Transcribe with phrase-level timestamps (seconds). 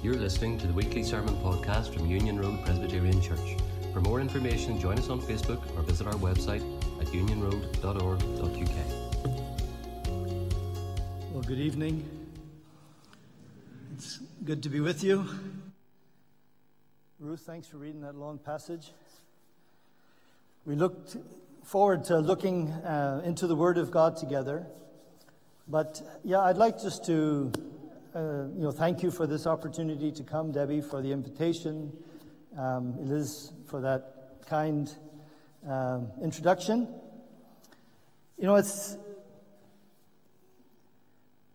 [0.00, 3.56] You're listening to the weekly sermon podcast from Union Road Presbyterian Church.
[3.92, 6.62] For more information, join us on Facebook or visit our website
[7.00, 8.70] at unionroad.org.uk.
[11.32, 12.08] Well, good evening.
[13.96, 15.26] It's good to be with you.
[17.18, 18.92] Ruth, thanks for reading that long passage.
[20.64, 21.16] We looked
[21.64, 24.64] forward to looking uh, into the Word of God together.
[25.66, 27.50] But yeah, I'd like just to,
[28.14, 31.92] uh, you know, thank you for this opportunity to come, Debbie, for the invitation,
[32.56, 34.90] um, Liz, for that kind
[35.68, 36.88] um, introduction.
[38.38, 38.96] You know, it's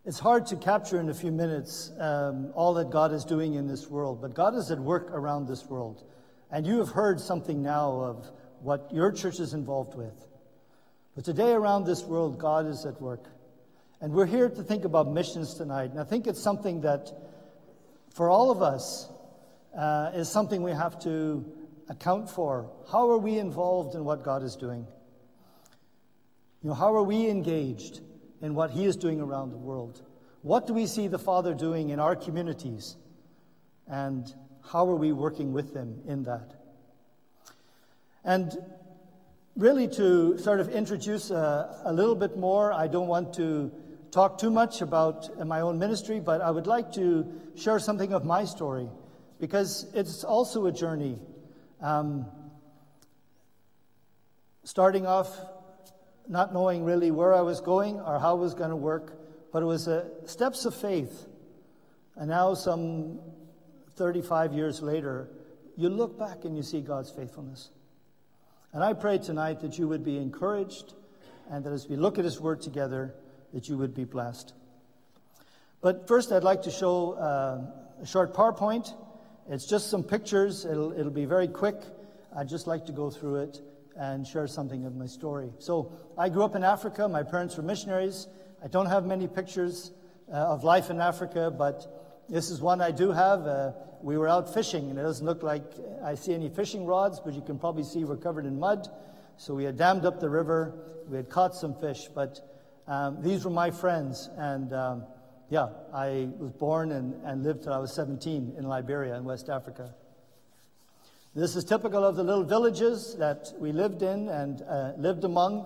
[0.06, 3.68] it's hard to capture in a few minutes um, all that God is doing in
[3.68, 6.04] this world, but God is at work around this world.
[6.52, 8.30] And you have heard something now of
[8.62, 10.28] what your church is involved with.
[11.16, 13.26] But today, around this world, God is at work.
[14.04, 15.92] And we're here to think about missions tonight.
[15.92, 17.10] And I think it's something that,
[18.14, 19.08] for all of us,
[19.74, 21.50] uh, is something we have to
[21.88, 22.70] account for.
[22.92, 24.86] How are we involved in what God is doing?
[26.62, 28.02] You know, how are we engaged
[28.42, 30.02] in what He is doing around the world?
[30.42, 32.98] What do we see the Father doing in our communities?
[33.88, 34.28] And
[34.70, 36.56] how are we working with Him in that?
[38.26, 38.52] And
[39.56, 43.72] really, to sort of introduce a, a, little bit more, I don't want to
[44.14, 47.26] talk too much about my own ministry, but I would like to
[47.56, 48.88] share something of my story
[49.40, 51.18] because it's also a journey.
[51.82, 52.28] Um,
[54.64, 55.28] starting off
[56.28, 59.20] not knowing really where I was going or how it was going to work,
[59.52, 61.26] but it was uh, steps of faith.
[62.16, 63.20] And now, some
[63.96, 65.28] 35 years later,
[65.76, 67.72] you look back and you see God's faithfulness.
[68.74, 70.94] And I pray tonight that you would be encouraged
[71.50, 73.16] and that as we look at His Word together,
[73.54, 74.54] that you would be blessed.
[75.82, 78.94] But first, I'd like to show uh, a short PowerPoint.
[79.50, 81.76] It's just some pictures, it'll, it'll be very quick.
[82.36, 83.62] I'd just like to go through it
[83.96, 85.52] and share something of my story.
[85.60, 87.08] So, I grew up in Africa.
[87.08, 88.28] My parents were missionaries.
[88.64, 89.92] I don't have many pictures
[90.32, 93.46] uh, of life in Africa, but this is one I do have.
[93.46, 95.64] Uh, we were out fishing, and it doesn't look like
[96.04, 98.88] I see any fishing rods, but you can probably see we're covered in mud.
[99.38, 100.74] So we had dammed up the river.
[101.10, 102.40] We had caught some fish, but
[102.88, 104.30] um, these were my friends.
[104.38, 105.04] And um,
[105.50, 109.50] yeah, I was born and, and lived till I was 17 in Liberia in West
[109.50, 109.94] Africa.
[111.36, 115.66] This is typical of the little villages that we lived in and uh, lived among,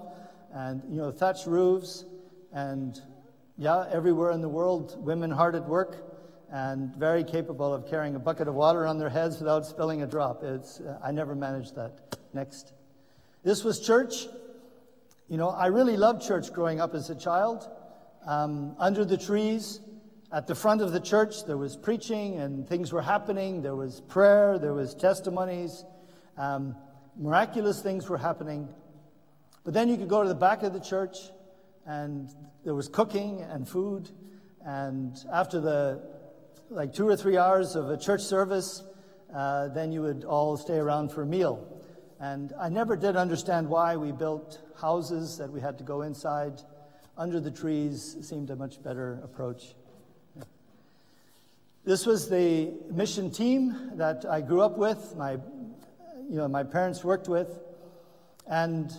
[0.53, 2.05] and you know, thatched roofs,
[2.53, 3.01] and
[3.57, 6.07] yeah, everywhere in the world, women hard at work
[6.51, 10.07] and very capable of carrying a bucket of water on their heads without spilling a
[10.07, 10.43] drop.
[10.43, 12.17] It's, uh, I never managed that.
[12.33, 12.71] Next.
[13.43, 14.27] This was church.
[15.29, 17.67] You know, I really loved church growing up as a child.
[18.25, 19.81] Um, under the trees,
[20.31, 23.61] at the front of the church, there was preaching and things were happening.
[23.61, 25.83] There was prayer, there was testimonies.
[26.37, 26.77] Um,
[27.17, 28.69] miraculous things were happening.
[29.65, 31.17] But then you could go to the back of the church
[31.85, 32.29] and
[32.63, 34.09] there was cooking and food.
[34.65, 36.03] And after the
[36.69, 38.81] like two or three hours of a church service,
[39.35, 41.76] uh, then you would all stay around for a meal.
[42.19, 46.61] And I never did understand why we built houses that we had to go inside.
[47.17, 49.75] Under the trees seemed a much better approach.
[51.83, 57.03] This was the mission team that I grew up with, my, you know, my parents
[57.03, 57.59] worked with,
[58.45, 58.91] and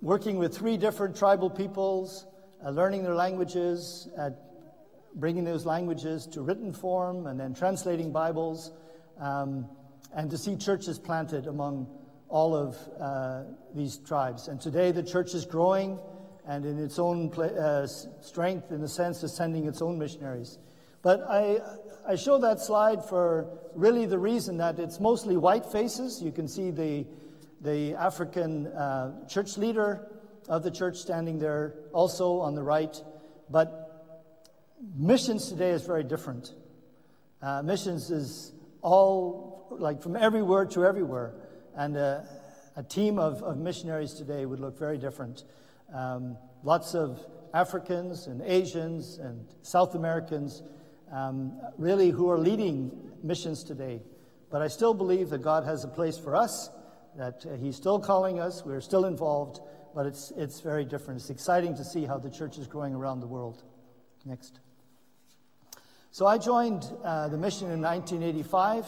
[0.00, 2.26] working with three different tribal peoples,
[2.64, 4.38] uh, learning their languages, at
[5.14, 8.70] bringing those languages to written form and then translating Bibles,
[9.18, 9.68] um,
[10.14, 11.86] and to see churches planted among
[12.28, 13.42] all of uh,
[13.74, 14.48] these tribes.
[14.48, 15.98] And today the church is growing
[16.46, 20.58] and in its own uh, strength, in the sense of sending its own missionaries.
[21.02, 21.58] But I,
[22.06, 26.22] I show that slide for really the reason that it's mostly white faces.
[26.22, 27.06] You can see the,
[27.60, 30.08] the African uh, church leader
[30.48, 32.96] of the church standing there also on the right.
[33.50, 33.84] But
[34.96, 36.54] missions today is very different.
[37.42, 41.34] Uh, missions is all, like from everywhere to everywhere.
[41.74, 42.20] And uh,
[42.76, 45.44] a team of, of missionaries today would look very different.
[45.94, 47.20] Um, lots of
[47.54, 50.62] Africans and Asians and South Americans,
[51.12, 52.92] um, really, who are leading
[53.22, 54.00] missions today.
[54.50, 56.70] But I still believe that God has a place for us,
[57.16, 59.60] that uh, He's still calling us, we're still involved,
[59.94, 61.20] but it's, it's very different.
[61.20, 63.62] It's exciting to see how the church is growing around the world.
[64.24, 64.60] Next.
[66.10, 68.86] So I joined uh, the mission in 1985.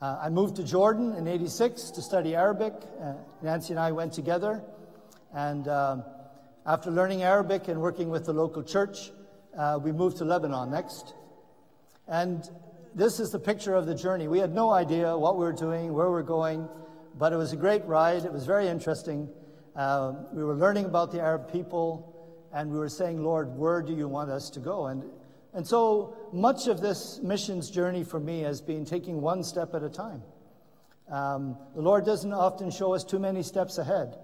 [0.00, 2.72] Uh, I moved to Jordan in 86 to study Arabic.
[3.02, 3.12] Uh,
[3.42, 4.64] Nancy and I went together.
[5.34, 6.04] And um,
[6.64, 9.10] after learning Arabic and working with the local church,
[9.58, 11.12] uh, we moved to Lebanon next.
[12.08, 12.48] And
[12.94, 14.26] this is the picture of the journey.
[14.26, 16.66] We had no idea what we were doing, where we were going,
[17.18, 18.24] but it was a great ride.
[18.24, 19.28] It was very interesting.
[19.76, 23.92] Uh, we were learning about the Arab people, and we were saying, Lord, where do
[23.92, 24.86] you want us to go?
[24.86, 25.04] And,
[25.54, 29.82] and so much of this missions journey for me has been taking one step at
[29.82, 30.22] a time.
[31.10, 34.16] Um, the Lord doesn't often show us too many steps ahead,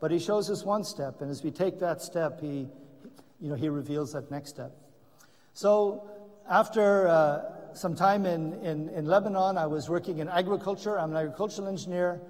[0.00, 2.68] but He shows us one step, and as we take that step, He,
[3.40, 4.72] you know, He reveals that next step.
[5.52, 6.10] So
[6.48, 10.98] after uh, some time in, in, in Lebanon, I was working in agriculture.
[10.98, 12.20] I'm an agricultural engineer.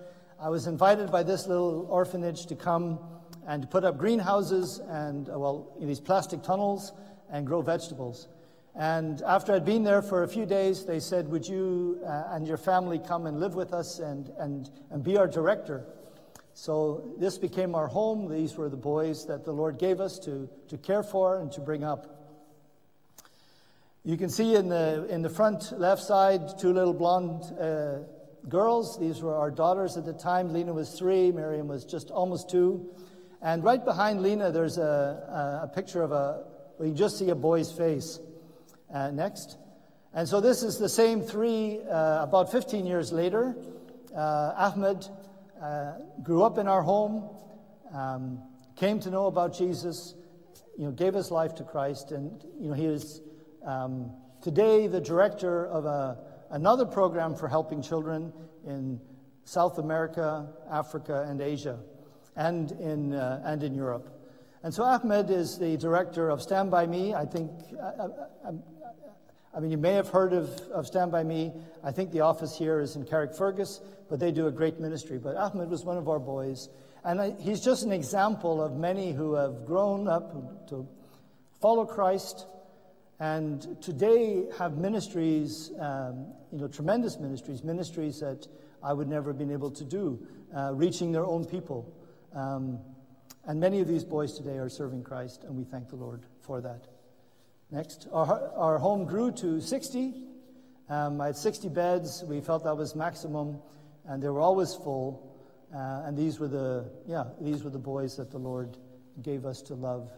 [0.41, 2.99] I was invited by this little orphanage to come
[3.47, 6.93] and put up greenhouses and, uh, well, these plastic tunnels
[7.31, 8.29] and grow vegetables.
[8.77, 12.47] And after I'd been there for a few days, they said, Would you uh, and
[12.47, 15.85] your family come and live with us and, and, and be our director?
[16.55, 18.29] So this became our home.
[18.29, 21.61] These were the boys that the Lord gave us to, to care for and to
[21.61, 22.17] bring up.
[24.05, 27.99] You can see in the, in the front left side two little blonde uh,
[28.49, 28.99] girls.
[28.99, 30.53] These were our daughters at the time.
[30.53, 32.89] Lena was three, Miriam was just almost two.
[33.43, 36.45] And right behind Lena, there's a, a, a picture of a,
[36.79, 38.19] well, you just see a boy's face.
[38.93, 39.57] Uh, next.
[40.13, 43.55] And so this is the same three uh, about 15 years later.
[44.15, 45.07] Uh, Ahmed
[45.63, 45.93] uh,
[46.25, 47.31] grew up in our home,
[47.95, 48.43] um,
[48.75, 50.17] came to know about Jesus,
[50.77, 53.21] you know, gave his life to Christ, and you know, he is
[53.65, 54.11] um,
[54.43, 56.19] today the director of a,
[56.51, 58.33] another program for helping children
[58.67, 59.01] in
[59.45, 61.79] South America, Africa, and Asia,
[62.35, 64.17] and in, uh, and in Europe.
[64.63, 67.15] And so Ahmed is the director of Stand By Me.
[67.15, 67.51] I think,
[67.83, 68.51] I, I,
[69.55, 71.53] I mean, you may have heard of, of Stand By Me.
[71.83, 75.19] I think the office here is in Carrickfergus, but they do a great ministry.
[75.19, 76.69] But Ahmed was one of our boys.
[77.05, 80.87] And I, he's just an example of many who have grown up to
[81.61, 82.47] follow Christ
[83.19, 88.47] and today have ministries, um, you know, tremendous ministries, ministries that
[88.83, 90.27] I would never have been able to do,
[90.57, 91.93] uh, reaching their own people.
[92.35, 92.79] Um,
[93.47, 96.61] and many of these boys today are serving Christ, and we thank the Lord for
[96.61, 96.87] that.
[97.73, 100.15] Next, our, our home grew to 60.
[100.89, 102.25] Um, I had 60 beds.
[102.27, 103.61] We felt that was maximum,
[104.07, 105.31] and they were always full.
[105.73, 108.77] Uh, and these were the yeah these were the boys that the Lord
[109.23, 110.11] gave us to love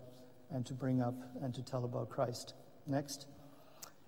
[0.50, 2.54] and to bring up and to tell about Christ.
[2.87, 3.26] Next,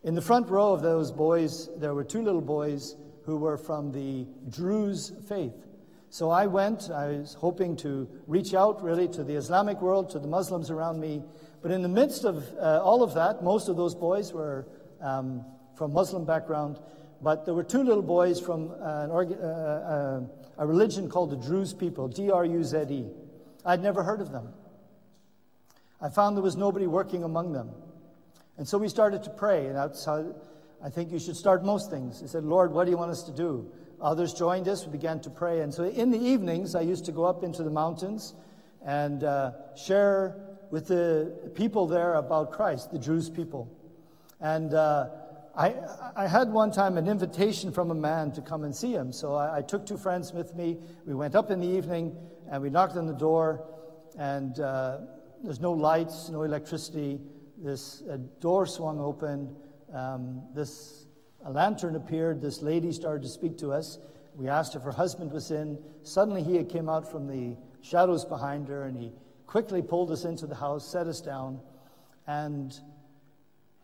[0.02, 3.92] in the front row of those boys, there were two little boys who were from
[3.92, 5.66] the Druze faith.
[6.08, 6.90] So I went.
[6.90, 10.98] I was hoping to reach out really to the Islamic world, to the Muslims around
[10.98, 11.22] me,
[11.64, 14.66] but in the midst of uh, all of that, most of those boys were
[15.00, 15.46] um,
[15.78, 16.78] from Muslim background,
[17.22, 20.20] but there were two little boys from uh, uh, uh,
[20.58, 23.06] a religion called the Druze people, D R U Z E.
[23.64, 24.52] I'd never heard of them.
[26.02, 27.70] I found there was nobody working among them.
[28.58, 30.34] And so we started to pray, and that's how
[30.84, 32.20] I think you should start most things.
[32.20, 33.72] He said, Lord, what do you want us to do?
[34.02, 34.84] Others joined us.
[34.84, 35.62] We began to pray.
[35.62, 38.34] And so in the evenings, I used to go up into the mountains
[38.84, 39.52] and uh,
[39.82, 43.70] share with the people there about Christ, the Druze people.
[44.40, 45.08] And uh,
[45.56, 45.72] I,
[46.16, 49.12] I, had one time an invitation from a man to come and see him.
[49.12, 50.78] So I, I, took two friends with me.
[51.06, 52.16] We went up in the evening
[52.50, 53.64] and we knocked on the door,
[54.18, 54.98] and uh,
[55.44, 57.20] there's no lights, no electricity.
[57.56, 58.02] This
[58.40, 59.54] door swung open.
[59.94, 61.06] Um, this
[61.44, 62.42] a lantern appeared.
[62.42, 64.00] This lady started to speak to us.
[64.34, 65.78] We asked if her husband was in.
[66.02, 69.12] Suddenly, he came out from the shadows behind her, and he
[69.46, 71.60] quickly pulled us into the house, set us down,
[72.26, 72.78] and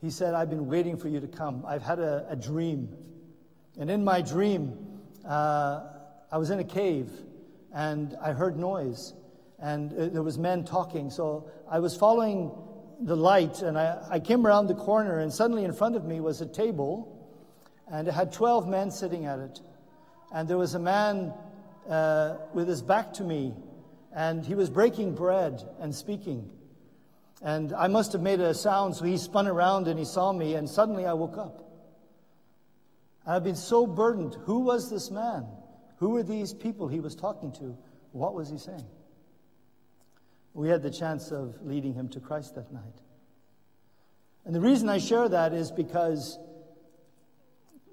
[0.01, 1.65] he said, I've been waiting for you to come.
[1.67, 2.89] I've had a, a dream.
[3.79, 5.83] And in my dream, uh,
[6.33, 7.11] I was in a cave
[7.75, 9.13] and I heard noise
[9.59, 11.11] and uh, there was men talking.
[11.11, 12.51] So I was following
[13.01, 16.21] the light and I, I came around the corner and suddenly in front of me
[16.21, 17.17] was a table
[17.91, 19.61] and it had 12 men sitting at it.
[20.33, 21.35] And there was a man
[21.89, 23.55] uh, with his back to me
[24.13, 26.51] and he was breaking bread and speaking.
[27.43, 30.55] And I must have made a sound, so he spun around and he saw me,
[30.55, 31.65] and suddenly I woke up.
[33.27, 34.37] I've been so burdened.
[34.45, 35.47] Who was this man?
[35.99, 37.77] Who were these people he was talking to?
[38.13, 38.87] What was he saying?
[40.53, 43.01] We had the chance of leading him to Christ that night.
[44.45, 46.39] And the reason I share that is because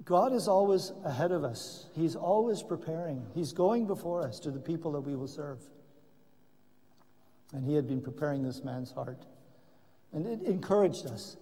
[0.04, 1.86] God is always ahead of us.
[1.94, 3.26] He's always preparing.
[3.36, 5.60] He's going before us to the people that we will serve.
[7.54, 9.26] And he had been preparing this man's heart.
[10.14, 11.38] And it encouraged us.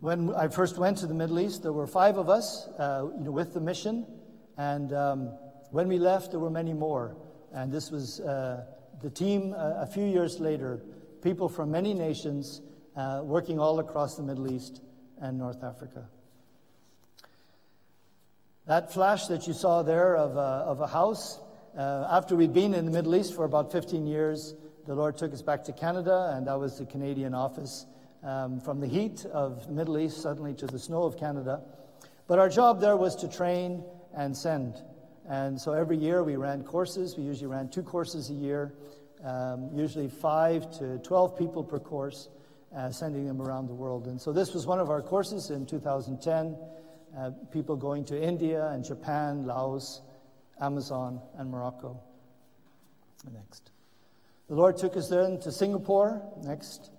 [0.00, 3.24] When I first went to the Middle East, there were five of us uh, you
[3.24, 4.06] know, with the mission.
[4.56, 5.30] And um,
[5.70, 7.16] when we left, there were many more.
[7.52, 8.64] And this was uh,
[9.02, 10.82] the team uh, a few years later,
[11.22, 12.60] people from many nations
[12.96, 14.80] uh, working all across the Middle East
[15.20, 16.08] and North Africa.
[18.66, 21.38] That flash that you saw there of a, of a house,
[21.76, 24.54] uh, after we'd been in the Middle East for about 15 years,
[24.86, 27.86] the Lord took us back to Canada, and that was the Canadian office.
[28.22, 31.60] Um, from the heat of the Middle East suddenly to the snow of Canada.
[32.26, 33.84] But our job there was to train
[34.16, 34.82] and send.
[35.28, 37.16] And so every year we ran courses.
[37.16, 38.72] We usually ran two courses a year,
[39.22, 42.28] um, usually five to 12 people per course,
[42.74, 44.06] uh, sending them around the world.
[44.06, 46.56] And so this was one of our courses in 2010.
[47.16, 50.00] Uh, people going to India and Japan, Laos,
[50.60, 52.00] Amazon, and Morocco.
[53.32, 53.70] Next.
[54.48, 56.90] The Lord took us then to Singapore, next,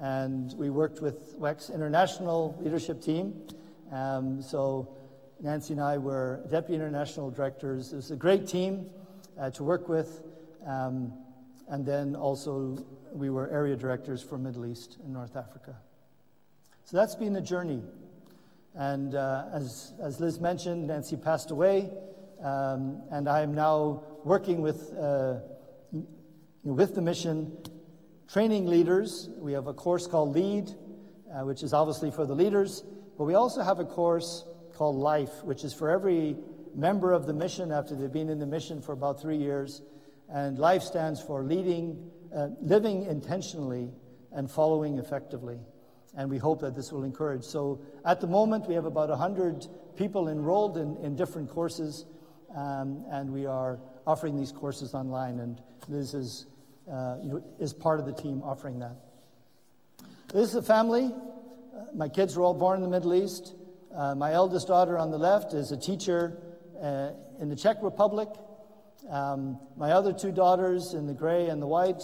[0.00, 3.34] and we worked with WEC's international leadership team.
[3.92, 4.96] Um, so
[5.40, 7.92] Nancy and I were deputy international directors.
[7.92, 8.86] It was a great team
[9.38, 10.22] uh, to work with.
[10.66, 11.12] Um,
[11.68, 12.78] and then also
[13.12, 15.76] we were area directors for Middle East and North Africa.
[16.84, 17.82] So that's been a journey.
[18.74, 21.90] And uh, as, as Liz mentioned, Nancy passed away,
[22.44, 25.36] um, and I am now working with, uh,
[26.62, 27.56] with the mission,
[28.28, 29.30] training leaders.
[29.38, 30.70] We have a course called LEAD,
[31.32, 32.84] uh, which is obviously for the leaders,
[33.16, 36.36] but we also have a course called Life, which is for every
[36.74, 39.80] member of the mission after they've been in the mission for about three years.
[40.28, 43.90] And Life stands for leading, uh, living intentionally
[44.32, 45.60] and following effectively.
[46.14, 47.44] And we hope that this will encourage.
[47.44, 52.04] So at the moment, we have about 100 people enrolled in, in different courses,
[52.54, 55.40] um, and we are offering these courses online.
[55.40, 56.46] And Liz is,
[56.90, 58.96] uh, you know, is part of the team offering that.
[60.32, 61.12] This is a family.
[61.12, 63.54] Uh, my kids were all born in the Middle East.
[63.94, 66.36] Uh, my eldest daughter on the left is a teacher
[66.82, 68.28] uh, in the Czech Republic.
[69.08, 72.02] Um, my other two daughters in the gray and the white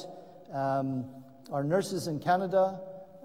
[0.52, 1.06] um,
[1.50, 2.80] are nurses in Canada.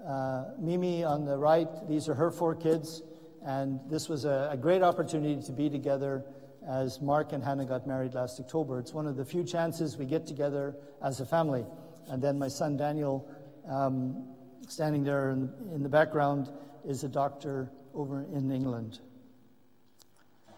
[0.06, 3.02] Uh, Mimi on the right, these are her four kids.
[3.44, 6.24] And this was a, a, great opportunity to be together
[6.66, 8.78] as Mark and Hannah got married last October.
[8.78, 11.64] It's one of the few chances we get together as a family.
[12.08, 13.28] And then my son Daniel,
[13.68, 14.26] um,
[14.68, 16.50] standing there in, in the background,
[16.84, 19.00] is a doctor over in England.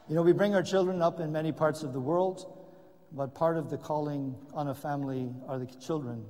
[0.08, 2.54] You know, we bring our children up in many parts of the world,
[3.12, 6.24] but part of the calling on a family are the children,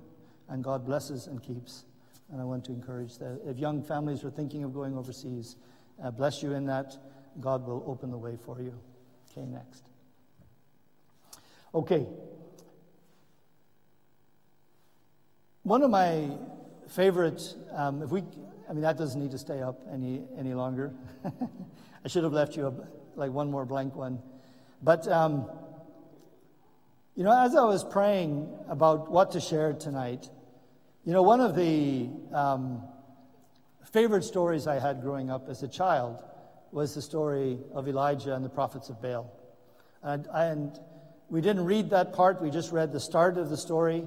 [0.49, 1.85] and God blesses and keeps.
[2.30, 5.56] And I want to encourage that if young families are thinking of going overseas,
[6.02, 6.97] uh, bless you in that.
[7.40, 8.75] God will open the way for you.
[9.30, 9.85] Okay, next.
[11.75, 12.06] Okay.
[15.62, 16.30] One of my
[16.88, 18.23] favorite, um, if we
[18.68, 20.92] I mean, that doesn't need to stay up any, any longer.
[21.25, 22.75] I should have left you a,
[23.18, 24.18] like one more blank one.
[24.82, 25.50] But, um,
[27.16, 30.28] you know, as I was praying about what to share tonight,
[31.04, 32.82] you know, one of the um,
[33.90, 36.23] favorite stories I had growing up as a child
[36.73, 39.33] was the story of Elijah and the prophets of Baal.
[40.03, 40.79] And, and
[41.29, 44.07] we didn't read that part, we just read the start of the story.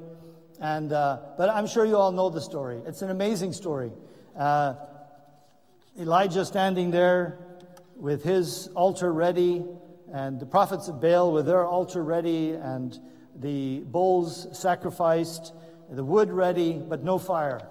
[0.60, 2.82] And, uh, but I'm sure you all know the story.
[2.86, 3.92] It's an amazing story.
[4.38, 4.76] Uh,
[6.00, 7.40] Elijah standing there
[7.96, 9.64] with his altar ready,
[10.14, 12.98] and the prophets of Baal with their altar ready, and
[13.36, 15.54] the bulls sacrificed,
[15.90, 17.68] the wood ready, but no fire.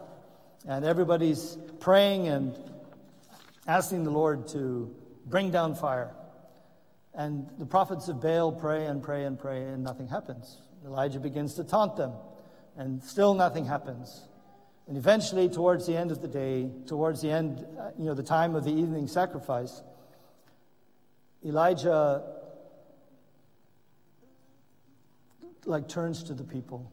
[0.66, 2.56] And everybody's praying and
[3.66, 4.94] asking the Lord to
[5.26, 6.14] bring down fire.
[7.14, 10.62] And the prophets of Baal pray and pray and pray, and nothing happens.
[10.84, 12.12] Elijah begins to taunt them,
[12.76, 14.26] and still nothing happens.
[14.86, 17.64] And eventually, towards the end of the day, towards the end,
[17.98, 19.82] you know, the time of the evening sacrifice,
[21.44, 22.22] Elijah
[25.64, 26.90] like turns to the people.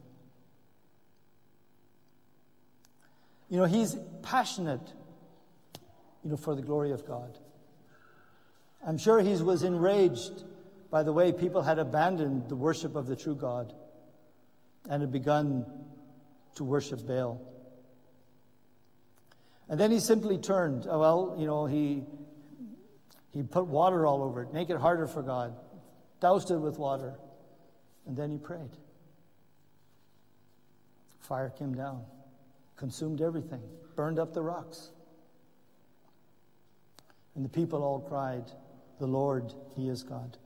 [3.48, 4.92] You know, he's passionate,
[6.24, 7.38] you know, for the glory of God.
[8.86, 10.44] I'm sure he was enraged
[10.90, 13.72] by the way people had abandoned the worship of the true God
[14.88, 15.66] and had begun
[16.54, 17.40] to worship Baal.
[19.68, 20.86] And then he simply turned.
[20.88, 22.04] Oh, well, you know, he,
[23.32, 25.54] he put water all over it, make it harder for God,
[26.20, 27.14] doused it with water,
[28.06, 28.70] and then he prayed.
[31.20, 32.02] Fire came down,
[32.76, 33.60] consumed everything,
[33.94, 34.90] burned up the rocks.
[37.38, 38.50] And the people all cried,
[38.98, 40.36] The Lord, He is God.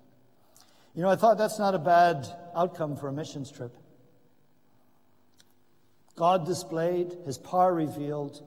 [0.94, 3.74] You know, I thought that's not a bad outcome for a missions trip.
[6.16, 8.42] God displayed, His power revealed,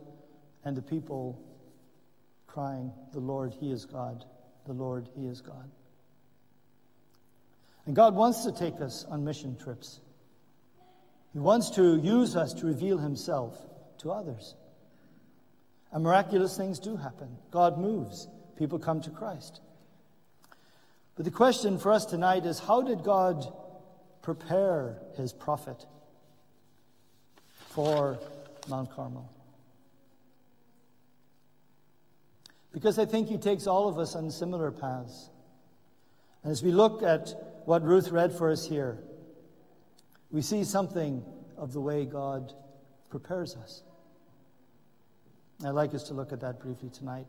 [0.64, 1.42] and the people
[2.46, 4.24] crying, The Lord, He is God.
[4.68, 5.72] The Lord, He is God.
[7.88, 10.00] And God wants to take us on mission trips.
[11.34, 13.58] He wants to use us to reveal Himself
[14.02, 14.54] to others.
[15.92, 17.38] And miraculous things do happen.
[17.50, 19.62] God moves, people come to Christ.
[21.16, 23.46] But the question for us tonight is how did God
[24.22, 25.86] prepare his prophet
[27.70, 28.20] for
[28.68, 29.32] Mount Carmel?
[32.74, 35.30] Because I think he takes all of us on similar paths.
[36.44, 37.34] And as we look at
[37.66, 39.00] what Ruth read for us here,
[40.30, 41.24] we see something
[41.58, 42.52] of the way God
[43.10, 43.84] prepares us.
[45.64, 47.28] I'd like us to look at that briefly tonight.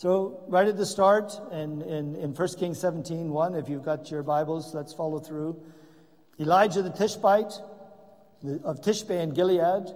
[0.00, 4.10] So, right at the start, in, in, in 1 Kings 17 1, if you've got
[4.10, 5.62] your Bibles, let's follow through.
[6.38, 7.52] Elijah the Tishbite
[8.64, 9.94] of Tishbe in Gilead,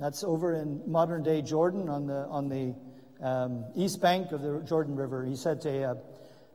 [0.00, 2.74] that's over in modern day Jordan on the, on the
[3.24, 5.24] um, east bank of the Jordan River.
[5.24, 6.00] He said to Ahab,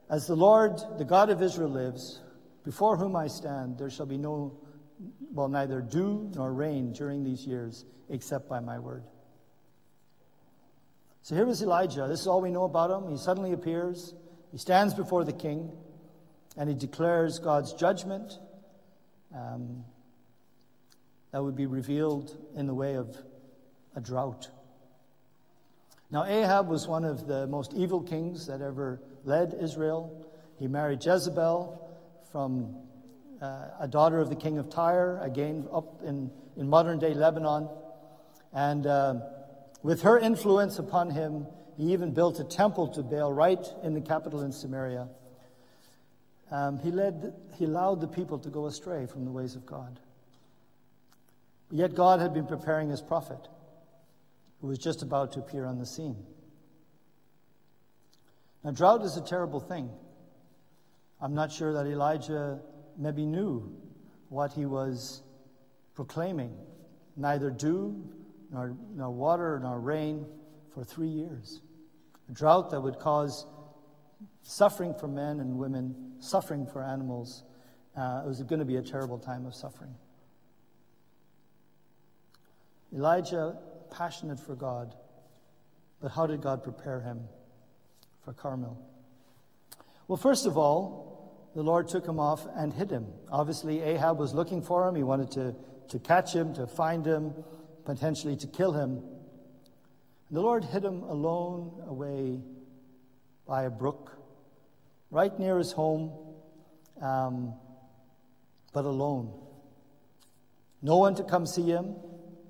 [0.09, 2.19] As the Lord, the God of Israel, lives,
[2.65, 4.59] before whom I stand, there shall be no,
[5.31, 9.05] well, neither dew nor rain during these years, except by my word.
[11.23, 12.05] So here was Elijah.
[12.09, 13.09] This is all we know about him.
[13.09, 14.13] He suddenly appears,
[14.51, 15.71] he stands before the king,
[16.57, 18.39] and he declares God's judgment
[19.33, 19.85] um,
[21.31, 23.17] that would be revealed in the way of
[23.95, 24.49] a drought.
[26.11, 30.27] Now, Ahab was one of the most evil kings that ever led Israel.
[30.59, 31.89] He married Jezebel
[32.33, 32.75] from
[33.41, 37.69] uh, a daughter of the king of Tyre, again up in, in modern day Lebanon.
[38.51, 39.15] And uh,
[39.83, 41.45] with her influence upon him,
[41.77, 45.09] he even built a temple to Baal right in the capital in Samaria.
[46.51, 49.99] Um, he, led, he allowed the people to go astray from the ways of God.
[51.69, 53.47] Yet God had been preparing his prophet,
[54.61, 56.15] who was just about to appear on the scene.
[58.63, 59.89] Now, drought is a terrible thing.
[61.19, 62.61] I'm not sure that Elijah
[62.97, 63.75] maybe knew
[64.29, 65.21] what he was
[65.95, 66.55] proclaiming.
[67.17, 68.09] Neither dew
[68.53, 70.25] nor, nor water, nor rain
[70.73, 71.61] for three years.
[72.29, 73.45] A drought that would cause
[74.43, 77.43] suffering for men and women, suffering for animals.
[77.97, 79.93] Uh, it was going to be a terrible time of suffering.
[82.95, 83.57] Elijah,
[83.91, 84.93] passionate for God,
[85.99, 87.21] but how did God prepare him
[88.23, 88.79] for Carmel?
[90.07, 93.07] Well, first of all, the Lord took him off and hid him.
[93.31, 94.95] Obviously, Ahab was looking for him.
[94.95, 95.55] He wanted to,
[95.89, 97.33] to catch him, to find him
[97.85, 99.03] potentially to kill him.
[100.29, 102.39] And the Lord hid him alone away
[103.45, 104.17] by a brook,
[105.11, 106.11] right near his home,
[107.01, 107.53] um,
[108.73, 109.33] but alone.
[110.81, 111.95] No one to come see him,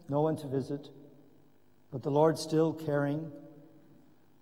[0.10, 0.90] no one to visit,
[1.92, 3.32] but the Lord still caring.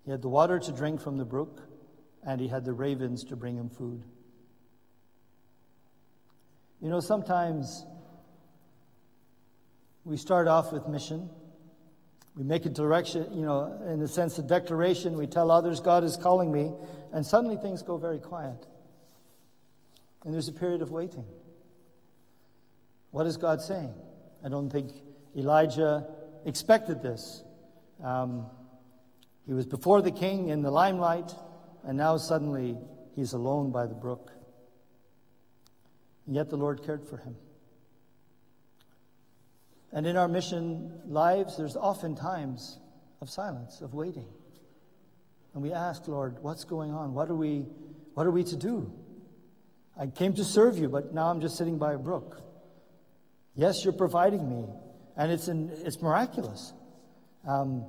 [0.04, 1.62] He had the water to drink from the brook,
[2.24, 4.02] and he had the ravens to bring him food.
[6.80, 7.86] You know, sometimes
[10.04, 11.30] we start off with mission.
[12.34, 15.16] We make a direction, you know, in the sense of declaration.
[15.16, 16.72] We tell others, God is calling me.
[17.12, 18.66] And suddenly things go very quiet.
[20.24, 21.24] And there's a period of waiting.
[23.10, 23.92] What is God saying?
[24.44, 24.92] I don't think
[25.36, 26.06] Elijah
[26.46, 27.42] expected this.
[28.02, 28.46] Um,
[29.46, 31.32] he was before the king in the limelight,
[31.84, 32.78] and now suddenly
[33.14, 34.32] he's alone by the brook.
[36.26, 37.36] And yet the Lord cared for him.
[39.92, 42.78] And in our mission lives, there's often times
[43.20, 44.26] of silence, of waiting.
[45.54, 47.12] And we ask, Lord, what's going on?
[47.12, 47.66] What are we,
[48.14, 48.90] what are we to do?
[49.98, 52.40] I came to serve you, but now I'm just sitting by a brook.
[53.54, 54.66] Yes, you're providing me,
[55.16, 56.72] and it's, it's miraculous.
[57.46, 57.84] Um,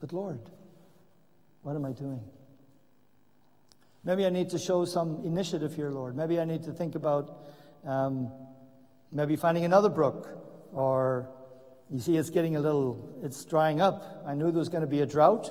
[0.00, 0.40] but Lord,
[1.62, 2.22] what am I doing?
[4.04, 6.16] Maybe I need to show some initiative here, Lord.
[6.16, 7.44] Maybe I need to think about
[7.84, 8.30] um,
[9.12, 10.28] Maybe finding another brook,
[10.72, 11.28] or
[11.90, 14.24] you see it's getting a little, it's drying up.
[14.26, 15.50] I knew there was going to be a drought.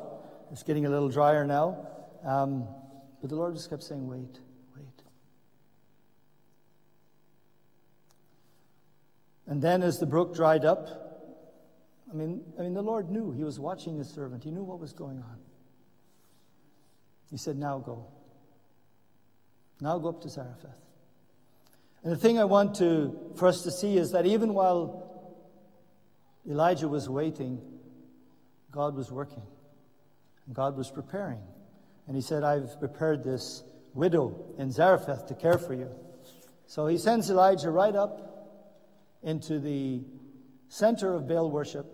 [0.52, 1.88] It's getting a little drier now.
[2.24, 2.68] Um,
[3.22, 4.39] but the Lord just kept saying, wait,
[4.76, 5.04] wait.
[9.48, 11.06] And then as the brook dried up,
[12.12, 13.32] I mean, I mean, the Lord knew.
[13.32, 14.44] He was watching his servant.
[14.44, 15.38] He knew what was going on.
[17.30, 18.06] He said, Now go.
[19.82, 20.85] Now go up to Zarephath.
[22.06, 25.34] And the thing I want to, for us to see is that even while
[26.48, 27.60] Elijah was waiting,
[28.70, 29.41] God was working.
[30.46, 31.39] And God was preparing.
[32.06, 33.63] And he said, I've prepared this
[33.96, 35.89] widow in Zarephath to care for you.
[36.68, 38.62] So he sends Elijah right up
[39.24, 40.04] into the
[40.68, 41.88] center of Baal worship,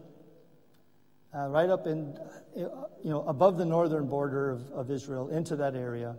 [1.33, 2.19] uh, right up in,
[2.57, 2.69] you
[3.05, 6.17] know, above the northern border of, of Israel, into that area.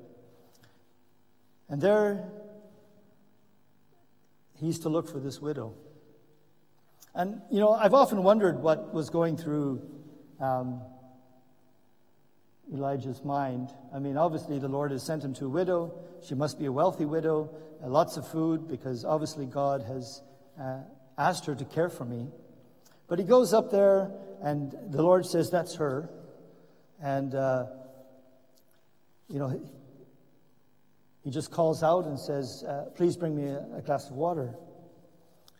[1.68, 2.30] And there
[4.62, 5.74] He's to look for this widow.
[7.16, 9.82] And, you know, I've often wondered what was going through
[10.38, 10.80] um,
[12.72, 13.70] Elijah's mind.
[13.92, 15.92] I mean, obviously, the Lord has sent him to a widow.
[16.24, 17.50] She must be a wealthy widow,
[17.82, 20.22] uh, lots of food, because obviously God has
[20.60, 20.78] uh,
[21.18, 22.28] asked her to care for me.
[23.08, 24.12] But he goes up there,
[24.44, 26.08] and the Lord says, That's her.
[27.02, 27.66] And, uh,
[29.28, 29.60] you know,
[31.24, 34.54] he just calls out and says, uh, Please bring me a, a, glass of water.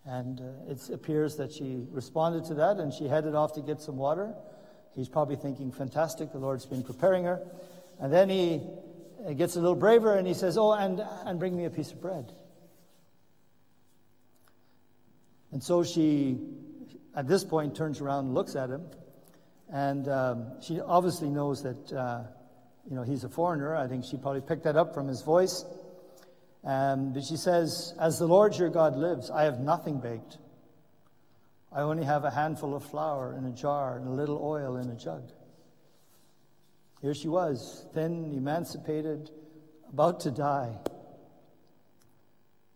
[0.05, 3.81] And uh, it appears that she responded to that and she headed off to get
[3.81, 4.35] some water.
[4.95, 7.41] He's probably thinking, Fantastic, the Lord's been preparing her.
[8.01, 8.61] And then he
[9.37, 12.01] gets a little braver and he says, Oh, and, and bring me a piece of
[12.01, 12.33] bread.
[15.53, 16.39] And so she,
[17.15, 18.83] at this point, turns around and looks at him.
[19.71, 21.93] And um, she obviously knows that.
[21.93, 22.23] Uh,
[22.89, 23.77] you know, he's a foreigner.
[23.77, 25.65] I think she probably picked that up from his voice.
[26.65, 30.39] Um, but she says, As the Lord your God lives, I have nothing baked.
[31.73, 34.91] I only have a handful of flour in a jar and a little oil in
[34.91, 35.31] a jug.
[37.01, 39.31] Here she was, thin, emancipated,
[39.93, 40.77] about to die.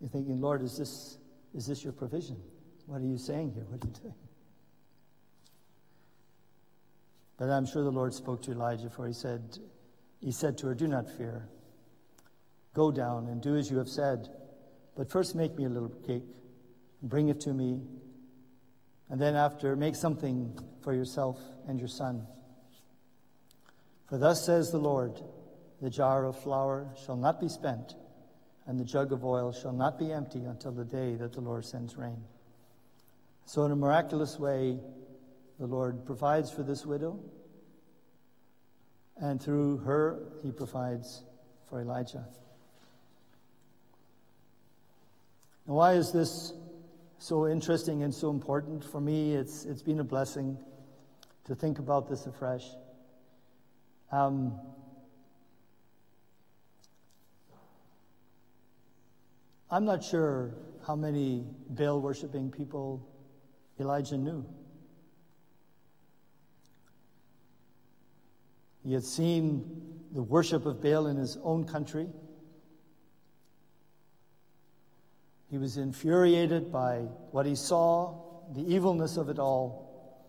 [0.01, 1.19] You're thinking, Lord, is this,
[1.55, 2.37] is this your provision?
[2.87, 3.65] What are you saying here?
[3.69, 4.15] What are you doing?
[7.39, 9.59] But I'm sure the Lord spoke to Elijah, for he said,
[10.21, 11.49] he said to her, Do not fear.
[12.75, 14.29] Go down and do as you have said.
[14.97, 16.25] But first make me a little cake
[17.01, 17.81] and bring it to me.
[19.09, 22.27] And then after, make something for yourself and your son.
[24.09, 25.21] For thus says the Lord
[25.83, 27.95] the jar of flour shall not be spent,
[28.67, 31.65] and the jug of oil shall not be empty until the day that the Lord
[31.65, 32.25] sends rain.
[33.45, 34.79] So, in a miraculous way,
[35.59, 37.21] the Lord provides for this widow
[39.21, 41.23] and through her, he provides
[41.69, 42.25] for Elijah.
[45.67, 46.53] Now, why is this
[47.19, 48.85] so interesting and so important?
[48.85, 50.59] For me, it's, it's been a blessing
[51.45, 52.65] to think about this afresh.
[54.13, 54.59] Um,
[59.71, 60.55] I'm not sure
[60.87, 63.05] how many Baal worshiping people
[63.81, 64.47] Elijah knew.
[68.87, 72.07] He had seen the worship of Baal in his own country.
[75.51, 76.99] He was infuriated by
[77.33, 78.15] what he saw,
[78.55, 80.25] the evilness of it all,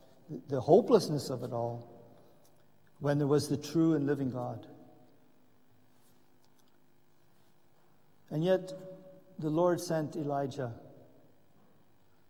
[0.49, 1.87] the hopelessness of it all,
[2.99, 4.65] when there was the true and living God.
[8.31, 8.73] And yet,
[9.37, 10.73] the Lord sent Elijah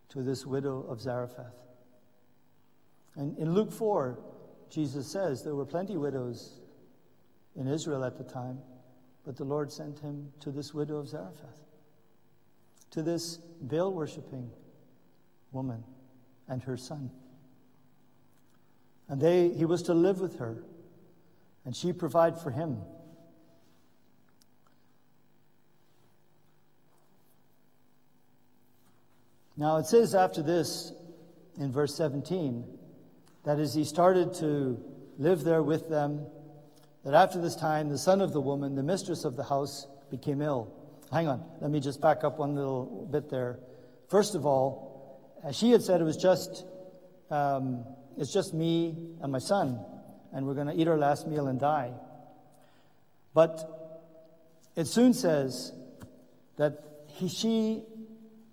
[0.10, 1.56] to this widow of Zarephath.
[3.16, 4.20] And in Luke 4,
[4.70, 6.60] Jesus says there were plenty widows
[7.56, 8.60] in Israel at the time,
[9.26, 11.66] but the Lord sent him to this widow of Zarephath,
[12.92, 14.52] to this Baal worshiping
[15.52, 15.84] woman
[16.48, 17.10] and her son.
[19.10, 20.64] And they, he was to live with her,
[21.66, 22.82] and she provide for him.
[29.56, 30.94] Now it says after this
[31.60, 32.78] in verse 17
[33.44, 34.82] that as he started to
[35.18, 36.26] live there with them,
[37.04, 40.42] that after this time, the son of the woman, the mistress of the house, became
[40.42, 40.74] ill.
[41.12, 43.60] Hang on, let me just back up one little bit there.
[44.10, 46.66] First of all, as she had said, it was just,
[47.30, 47.86] um,
[48.18, 49.80] it's just me and my son,
[50.34, 51.94] and we're going to eat our last meal and die.
[53.34, 53.62] But
[54.76, 55.72] it soon says
[56.58, 57.84] that he, she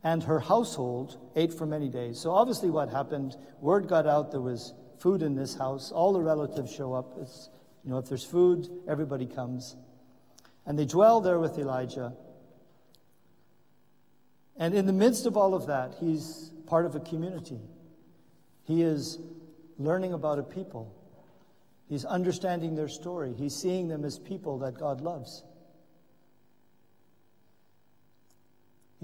[0.05, 2.21] and her household ate for many days.
[2.21, 3.37] So obviously, what happened?
[3.61, 5.90] Word got out there was food in this house.
[5.90, 7.17] All the relatives show up.
[7.19, 7.49] It's,
[7.83, 9.77] you know, if there's food, everybody comes.
[10.67, 12.12] And they dwell there with Elijah.
[14.57, 17.61] And in the midst of all of that, he's part of a community.
[18.64, 19.19] He is
[19.79, 20.95] learning about a people.
[21.88, 23.35] He's understanding their story.
[23.37, 25.45] He's seeing them as people that God loves.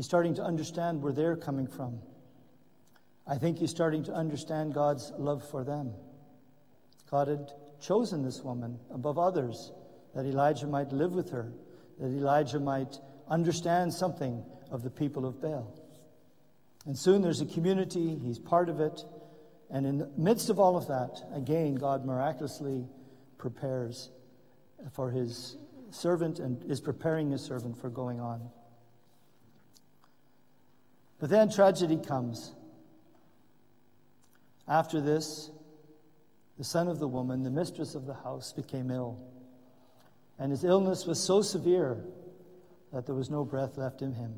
[0.00, 1.98] He's starting to understand where they're coming from.
[3.26, 5.92] I think he's starting to understand God's love for them.
[7.10, 9.72] God had chosen this woman above others
[10.14, 11.52] that Elijah might live with her,
[11.98, 12.96] that Elijah might
[13.28, 15.70] understand something of the people of Baal.
[16.86, 19.04] And soon there's a community, he's part of it.
[19.68, 22.86] And in the midst of all of that, again, God miraculously
[23.36, 24.08] prepares
[24.92, 25.58] for his
[25.90, 28.48] servant and is preparing his servant for going on.
[31.20, 32.52] But then tragedy comes.
[34.66, 35.50] After this,
[36.56, 39.18] the son of the woman, the mistress of the house, became ill.
[40.38, 42.02] And his illness was so severe
[42.92, 44.34] that there was no breath left in him.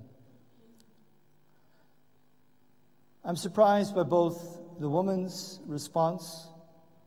[3.24, 6.48] I'm surprised by both the woman's response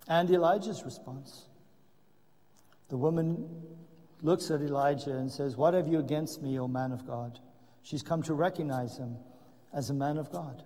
[0.08, 1.48] and Elijah's response.
[2.88, 3.50] The woman
[4.22, 7.40] looks at Elijah and says, What have you against me, O man of God?
[7.84, 9.18] She's come to recognize him
[9.76, 10.64] as a man of God.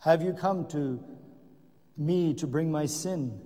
[0.00, 1.02] Have you come to
[1.96, 3.40] me to bring my sin,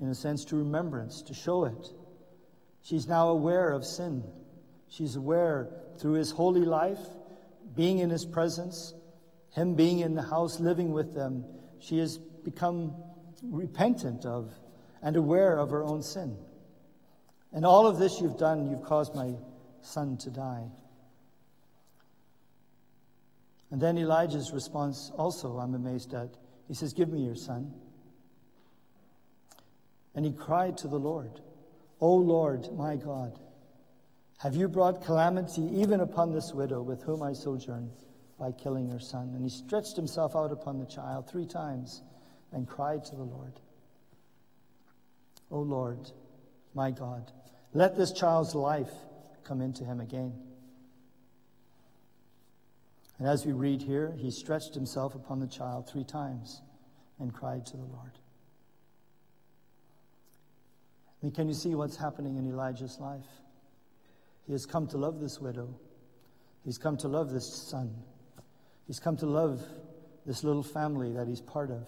[0.00, 1.88] in a sense, to remembrance, to show it?
[2.80, 4.22] She's now aware of sin.
[4.88, 7.00] She's aware through his holy life,
[7.74, 8.94] being in his presence,
[9.50, 11.44] him being in the house, living with them.
[11.80, 12.94] She has become
[13.42, 14.52] repentant of
[15.02, 16.36] and aware of her own sin.
[17.52, 19.34] And all of this you've done, you've caused my
[19.80, 20.70] son to die.
[23.72, 26.28] And then Elijah's response also, I'm amazed at.
[26.68, 27.72] He says, Give me your son.
[30.14, 31.40] And he cried to the Lord,
[31.98, 33.40] O Lord, my God,
[34.38, 37.90] have you brought calamity even upon this widow with whom I sojourn
[38.38, 39.32] by killing her son?
[39.34, 42.02] And he stretched himself out upon the child three times
[42.52, 43.58] and cried to the Lord,
[45.50, 46.10] O Lord,
[46.74, 47.32] my God,
[47.72, 48.92] let this child's life
[49.44, 50.34] come into him again.
[53.22, 56.60] And as we read here, he stretched himself upon the child three times
[57.20, 58.18] and cried to the Lord.
[61.22, 63.28] I mean, can you see what's happening in Elijah's life?
[64.44, 65.72] He has come to love this widow.
[66.64, 67.94] He's come to love this son.
[68.88, 69.62] He's come to love
[70.26, 71.86] this little family that he's part of.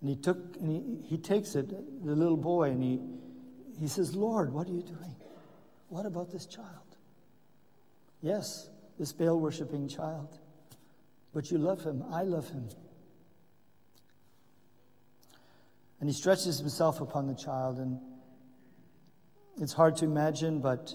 [0.00, 3.00] And he took and he, he takes it, the little boy, and he,
[3.80, 5.16] he says, Lord, what are you doing?
[5.88, 6.81] What about this child?
[8.22, 10.38] Yes, this Baal worshiping child.
[11.34, 12.04] But you love him.
[12.10, 12.68] I love him.
[16.00, 17.98] And he stretches himself upon the child, and
[19.60, 20.94] it's hard to imagine, but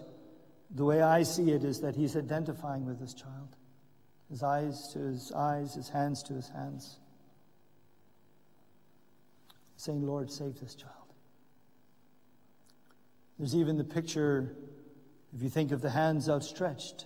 [0.69, 3.55] the way I see it is that he's identifying with this child.
[4.29, 6.99] His eyes to his eyes, his hands to his hands
[9.77, 10.93] saying, Lord, save this child.
[13.37, 14.55] There's even the picture,
[15.35, 17.05] if you think of the hands outstretched,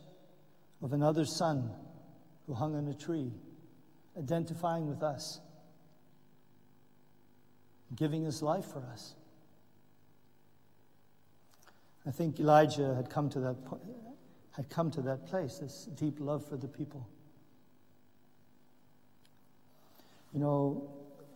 [0.81, 1.71] of another son
[2.47, 3.31] who hung on a tree,
[4.17, 5.39] identifying with us,
[7.95, 9.15] giving his life for us.
[12.05, 13.83] I think Elijah had come to that point,
[14.51, 17.07] had come to that place, this deep love for the people.
[20.33, 20.89] You know,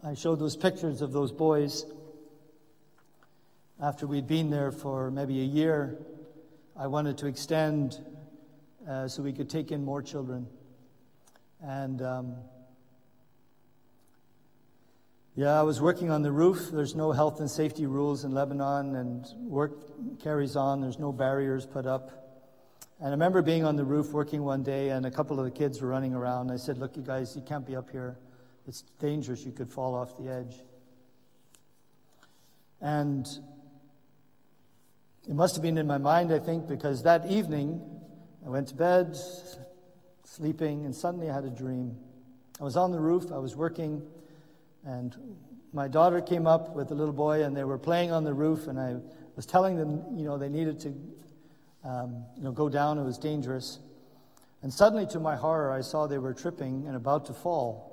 [0.03, 1.85] I showed those pictures of those boys
[3.81, 5.97] after we'd been there for maybe a year.
[6.77, 7.99] I wanted to extend
[8.87, 10.47] uh, so we could take in more children.
[11.61, 12.35] And um,
[15.35, 16.69] yeah, I was working on the roof.
[16.71, 20.81] There's no health and safety rules in Lebanon, and work carries on.
[20.81, 22.21] There's no barriers put up.
[22.99, 25.51] And I remember being on the roof working one day, and a couple of the
[25.51, 26.51] kids were running around.
[26.51, 28.17] I said, Look, you guys, you can't be up here.
[28.67, 29.45] It's dangerous.
[29.45, 30.55] You could fall off the edge.
[32.81, 33.27] And
[35.27, 37.81] it must have been in my mind, I think, because that evening
[38.45, 39.17] I went to bed,
[40.23, 41.97] sleeping, and suddenly I had a dream.
[42.61, 44.03] I was on the roof, I was working,
[44.85, 45.15] and
[45.73, 48.67] my daughter came up with a little boy, and they were playing on the roof,
[48.67, 48.97] and I
[49.35, 50.89] was telling them, you know, they needed to,
[51.83, 52.99] um, you know, go down.
[52.99, 53.79] It was dangerous.
[54.61, 57.91] And suddenly, to my horror, I saw they were tripping and about to fall.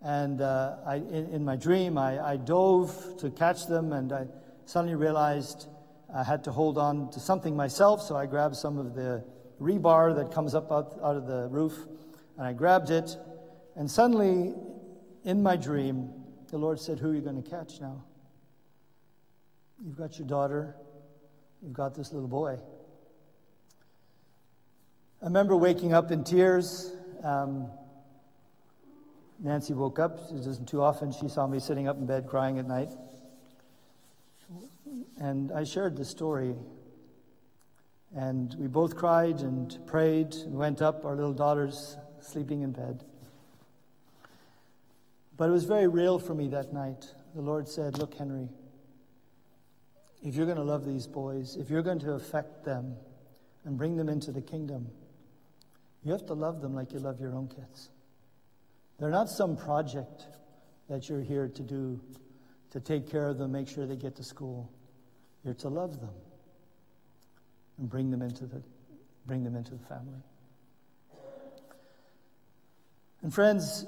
[0.00, 4.26] And uh, I, in, in, my dream, I, I, dove to catch them, and I
[4.64, 5.66] suddenly realized
[6.14, 8.02] I had to hold on to something myself.
[8.02, 9.24] So I grabbed some of the
[9.60, 11.76] rebar that comes up out, out of the roof,
[12.36, 13.16] and I grabbed it.
[13.76, 14.54] And suddenly,
[15.24, 16.10] in my dream,
[16.50, 18.04] the Lord said, Who are you going to catch now?
[19.84, 20.76] You've got your daughter,
[21.62, 22.58] you've got this little boy.
[25.22, 26.92] I remember waking up in tears.
[27.22, 27.68] Um,
[29.38, 30.18] Nancy woke up.
[30.30, 32.90] It isn't too often she saw me sitting up in bed crying at night.
[35.18, 36.54] And I shared the story.
[38.14, 43.04] And we both cried and prayed and went up, our little daughter's sleeping in bed.
[45.36, 47.12] But it was very real for me that night.
[47.34, 48.48] The Lord said, Look, Henry,
[50.22, 52.94] if you're going to love these boys, if you're going to affect them
[53.64, 54.86] and bring them into the kingdom,
[56.04, 57.90] you have to love them like you love your own kids.
[59.00, 60.26] They're not some project
[60.88, 62.00] that you're here to do
[62.70, 64.70] to take care of them, make sure they get to school.
[65.44, 66.14] You're to love them
[67.78, 68.62] and bring them into the,
[69.26, 70.20] bring them into the family.
[73.22, 73.86] And friends,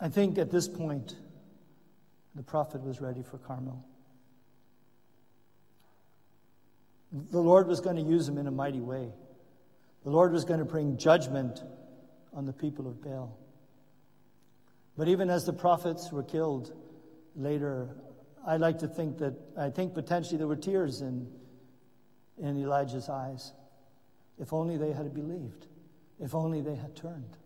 [0.00, 1.16] I think at this point,
[2.34, 3.84] the prophet was ready for Carmel.
[7.30, 9.12] The Lord was going to use him in a mighty way.
[10.04, 11.62] The Lord was going to bring judgment
[12.32, 13.38] on the people of Baal.
[14.96, 16.72] But even as the prophets were killed
[17.36, 17.96] later,
[18.46, 21.28] I like to think that, I think potentially there were tears in,
[22.38, 23.52] in Elijah's eyes.
[24.38, 25.66] If only they had believed.
[26.18, 27.36] If only they had turned.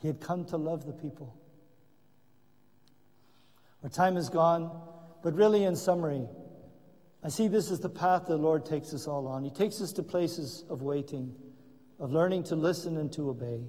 [0.00, 1.36] He had come to love the people.
[3.82, 4.82] Our time is gone,
[5.22, 6.26] but really, in summary,
[7.22, 9.44] I see this as the path the Lord takes us all on.
[9.44, 11.34] He takes us to places of waiting,
[11.98, 13.64] of learning to listen and to obey.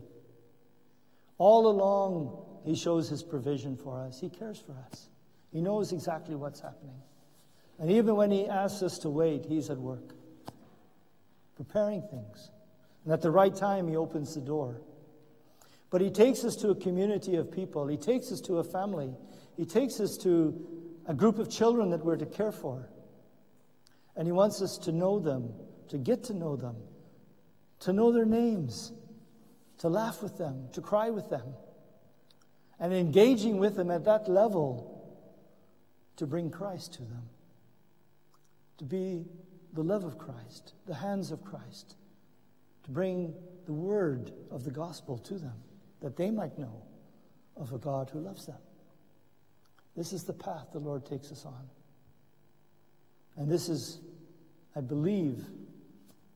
[1.37, 4.19] All along, He shows His provision for us.
[4.19, 5.09] He cares for us.
[5.51, 7.01] He knows exactly what's happening.
[7.79, 10.13] And even when He asks us to wait, He's at work,
[11.55, 12.51] preparing things.
[13.03, 14.81] And at the right time, He opens the door.
[15.89, 19.13] But He takes us to a community of people, He takes us to a family,
[19.55, 20.67] He takes us to
[21.05, 22.89] a group of children that we're to care for.
[24.15, 25.53] And He wants us to know them,
[25.89, 26.75] to get to know them,
[27.81, 28.91] to know their names,
[29.77, 31.53] to laugh with them, to cry with them,
[32.79, 34.96] and engaging with them at that level
[36.17, 37.29] to bring Christ to them,
[38.77, 39.25] to be
[39.73, 41.95] the love of Christ, the hands of Christ,
[42.83, 43.33] to bring
[43.65, 45.55] the word of the gospel to them,
[46.01, 46.83] that they might know
[47.55, 48.57] of a God who loves them.
[49.95, 51.69] This is the path the Lord takes us on.
[53.35, 53.99] And this is,
[54.75, 55.43] I believe,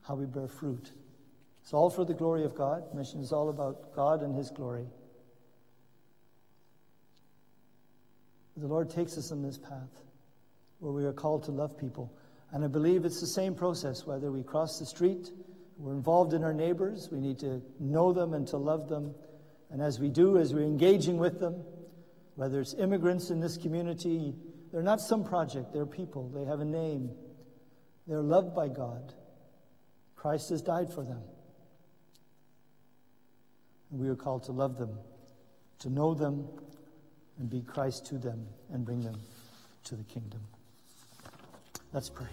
[0.02, 0.92] how we bear fruit.
[1.62, 2.84] It's all for the glory of God.
[2.94, 4.88] Mission is all about God and His glory.
[8.62, 9.90] The Lord takes us on this path
[10.78, 12.14] where we are called to love people.
[12.52, 15.32] And I believe it's the same process, whether we cross the street,
[15.80, 19.16] we're involved in our neighbors, we need to know them and to love them.
[19.72, 21.64] And as we do, as we're engaging with them,
[22.36, 24.36] whether it's immigrants in this community,
[24.72, 27.10] they're not some project, they're people, they have a name,
[28.06, 29.12] they're loved by God.
[30.16, 31.24] Christ has died for them.
[33.90, 35.00] And we are called to love them,
[35.80, 36.48] to know them,
[37.42, 39.20] and be Christ to them and bring them
[39.86, 40.42] to the kingdom.
[41.92, 42.28] Let's pray.